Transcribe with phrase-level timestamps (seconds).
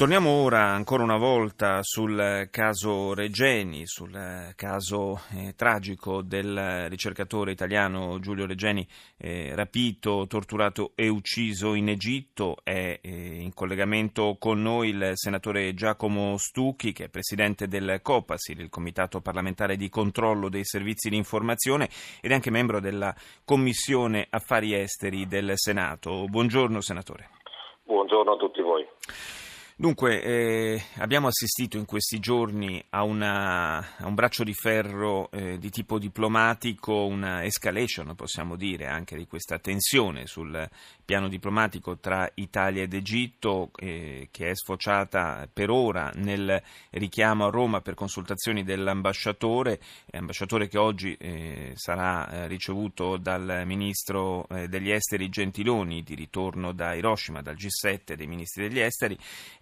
[0.00, 8.18] Torniamo ora ancora una volta sul caso Regeni, sul caso eh, tragico del ricercatore italiano
[8.18, 12.56] Giulio Regeni eh, rapito, torturato e ucciso in Egitto.
[12.62, 18.58] È eh, in collegamento con noi il senatore Giacomo Stucchi, che è presidente del COPASIL,
[18.58, 21.90] il Comitato parlamentare di controllo dei servizi di informazione,
[22.22, 26.24] ed è anche membro della Commissione Affari Esteri del Senato.
[26.24, 27.28] Buongiorno senatore.
[27.84, 28.86] Buongiorno a tutti voi.
[29.80, 35.56] Dunque, eh, abbiamo assistito in questi giorni a, una, a un braccio di ferro eh,
[35.56, 40.68] di tipo diplomatico, una escalation, possiamo dire, anche di questa tensione sul
[41.02, 47.50] piano diplomatico tra Italia ed Egitto, eh, che è sfociata per ora nel richiamo a
[47.50, 54.90] Roma per consultazioni dell'ambasciatore, ambasciatore che oggi eh, sarà eh, ricevuto dal ministro eh, degli
[54.90, 59.16] esteri Gentiloni, di ritorno da Hiroshima, dal G7 dei ministri degli esteri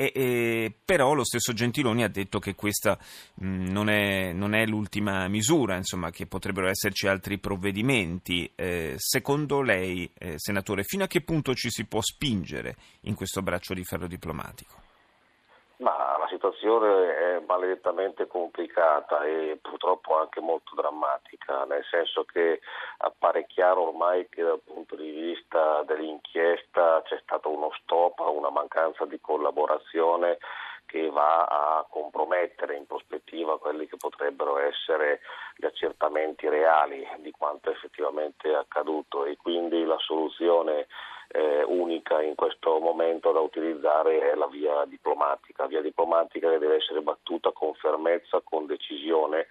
[0.00, 2.98] e, e, però lo stesso Gentiloni ha detto che questa
[3.34, 8.50] mh, non, è, non, è, l'ultima misura, insomma, che potrebbero esserci altri provvedimenti.
[8.54, 13.42] Eh, secondo lei, eh, senatore, fino a che punto ci si può spingere in questo
[13.42, 14.89] braccio di ferro diplomatico?
[16.50, 22.60] Situazione è maledettamente complicata e purtroppo anche molto drammatica, nel senso che
[22.98, 29.04] appare chiaro ormai che dal punto di vista dell'inchiesta c'è stato uno stop, una mancanza
[29.04, 30.38] di collaborazione
[30.86, 35.20] che va a compromettere in prospettiva quelli che potrebbero essere
[35.54, 40.88] gli accertamenti reali di quanto effettivamente è accaduto e quindi la soluzione
[41.32, 46.76] eh, unica in questo momento da utilizzare è la via diplomatica, via diplomatica che deve
[46.76, 49.46] essere battuta con fermezza, con decisione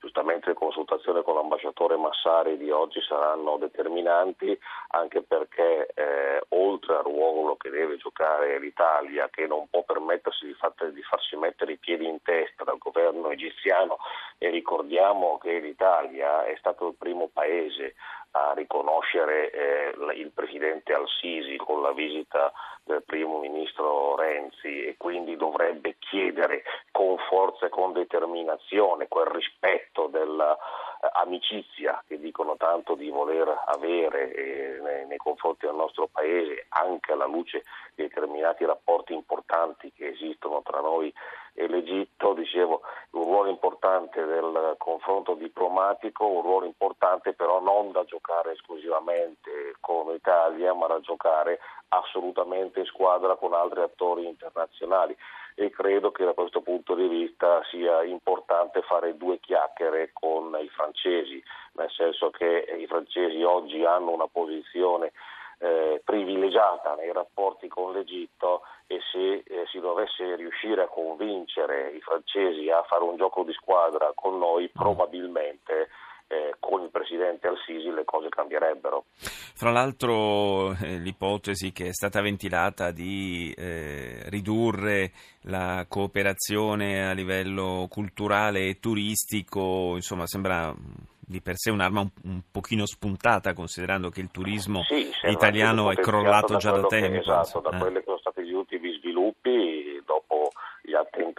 [0.00, 7.02] Giustamente le consultazioni con l'ambasciatore Massari di oggi saranno determinanti anche perché eh, oltre al
[7.02, 11.76] ruolo che deve giocare l'Italia, che non può permettersi di, far, di farsi mettere i
[11.76, 13.98] piedi in testa dal governo egiziano
[14.38, 17.94] e ricordiamo che l'Italia è stato il primo paese
[18.32, 22.52] a riconoscere eh, il presidente Al-Sisi con la visita
[22.84, 26.62] del primo ministro Renzi e quindi dovrebbe chiedere
[27.00, 35.06] con forza e con determinazione quel rispetto dell'amicizia che dicono tanto di voler avere eh,
[35.08, 40.80] nei, confronti del nostro paese anche alla luce di determinati rapporti importanti che esistono tra
[40.80, 41.10] noi
[41.54, 48.04] e l'Egitto, dicevo, un ruolo importante del confronto diplomatico, un ruolo importante però non da
[48.04, 55.16] giocare esclusivamente con l'Italia, ma da giocare assolutamente in squadra con altri attori internazionali
[55.54, 60.68] e credo che da questo punto di vista sia importante fare due chiacchiere con i
[60.68, 65.12] francesi, nel senso che i francesi oggi hanno una posizione
[65.58, 72.00] eh, privilegiata nei rapporti con l'Egitto e se eh, si dovesse riuscire a convincere i
[72.00, 75.88] francesi a fare un gioco di squadra con noi, probabilmente
[76.30, 79.06] eh, con il presidente Al-Sisi le cose cambierebbero.
[79.16, 85.10] Fra l'altro eh, l'ipotesi che è stata ventilata di eh, ridurre
[85.42, 90.72] la cooperazione a livello culturale e turistico, insomma, sembra
[91.18, 95.96] di per sé un'arma un, un pochino spuntata, considerando che il turismo sì, italiano è
[95.96, 97.10] crollato già da tempo.
[97.10, 97.78] Che, esatto, da eh.
[97.78, 98.89] quelli che sono stati gli ultimi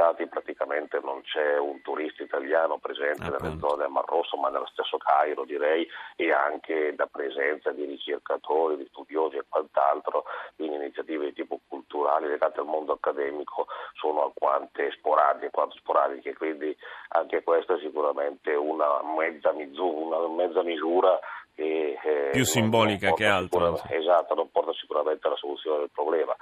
[0.01, 3.43] attentati praticamente non c'è un turista italiano presente Appunto.
[3.43, 7.85] nelle zone del Mar Rosso, ma nello stesso Cairo direi, e anche da presenza di
[7.85, 10.25] ricercatori, di studiosi e quant'altro
[10.57, 16.75] in iniziative di tipo culturale legate al mondo accademico sono alquante sporadiche, quanto sporadiche, quindi
[17.09, 21.19] anche questa è sicuramente una mezza misura, una mezza misura
[21.53, 23.79] che, eh, più simbolica che altro.
[23.89, 26.35] Esatto, non porta sicuramente alla soluzione del problema.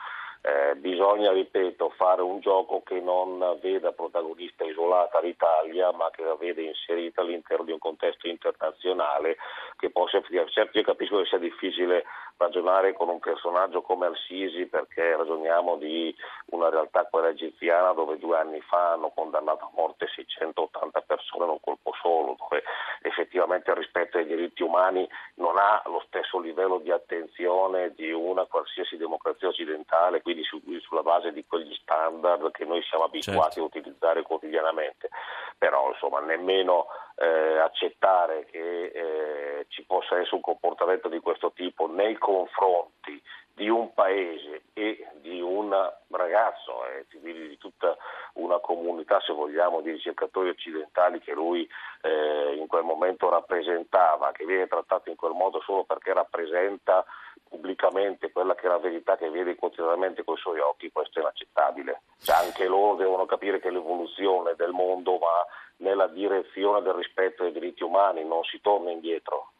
[0.75, 6.61] Bisogna, ripeto, fare un gioco che non veda protagonista isolata l'Italia, ma che la veda
[6.61, 9.37] inserita all'interno di un contesto internazionale
[9.77, 12.05] che possa Certo, io capisco che sia difficile
[12.37, 16.15] ragionare con un personaggio come Al-Sisi perché ragioniamo di
[16.51, 21.51] una realtà quella egiziana dove due anni fa hanno condannato a morte 680 persone in
[21.51, 22.63] un colpo solo, dove
[23.01, 28.45] effettivamente il rispetto ai diritti umani non ha lo stesso livello di attenzione di una
[28.45, 33.61] qualsiasi democrazia occidentale, quindi su, sulla base di quegli standard che noi siamo abituati certo.
[33.61, 35.09] a utilizzare quotidianamente.
[35.57, 41.87] Però insomma nemmeno eh, accettare che eh, ci possa essere un comportamento di questo tipo
[41.87, 43.21] nei confronti
[43.59, 45.69] di un paese e di un
[46.11, 47.97] ragazzo, eh, di tutta
[48.35, 51.67] una comunità, se vogliamo, di ricercatori occidentali che lui
[52.01, 57.03] eh, in quel momento rappresentava, che viene trattato in quel modo solo perché rappresenta
[57.49, 61.21] pubblicamente quella che è la verità che vede quotidianamente con i suoi occhi, questo è
[61.21, 62.01] inaccettabile.
[62.21, 65.45] Cioè, anche loro devono capire che l'evoluzione del mondo va
[65.77, 69.51] nella direzione del rispetto dei diritti umani, non si torna indietro.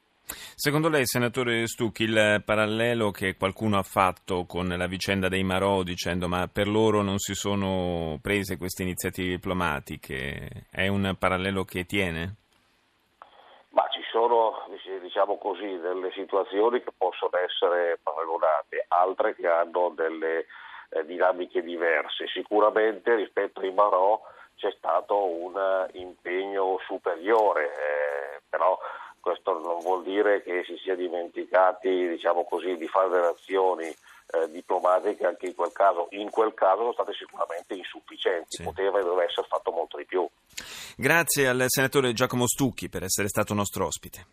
[0.56, 5.84] Secondo lei, senatore Stucchi, il parallelo che qualcuno ha fatto con la vicenda dei Marò
[5.84, 11.86] dicendo ma per loro non si sono prese queste iniziative diplomatiche, è un parallelo che
[11.86, 12.39] tiene?
[14.20, 14.68] Sono,
[15.02, 20.46] diciamo così, delle situazioni che possono essere paragonate, altre che hanno delle
[20.90, 22.28] eh, dinamiche diverse.
[22.28, 24.22] Sicuramente rispetto ai Marò
[24.58, 28.78] c'è stato un impegno superiore, eh, però
[29.22, 33.96] questo non vuol dire che si sia dimenticati diciamo così, di fare delle azioni
[34.32, 36.08] eh, diplomatiche anche in quel caso.
[36.12, 38.64] In quel caso sono state sicuramente insufficienti, sì.
[38.64, 40.28] poteva e doveva essere fatto molto di più.
[40.96, 44.26] Grazie al senatore Giacomo Stucchi per essere stato nostro ospite.